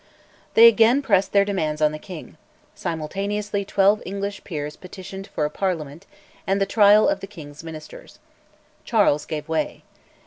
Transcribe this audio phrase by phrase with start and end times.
[0.55, 2.35] They again pressed their demands on the king;
[2.73, 6.07] simultaneously twelve English peers petitioned for a parliament
[6.47, 8.17] and the trial of the king's Ministers.
[8.83, 9.83] Charles gave way.